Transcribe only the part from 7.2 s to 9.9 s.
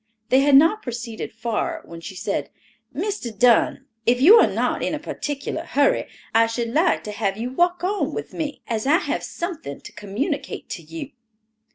you walk on with me, as I have something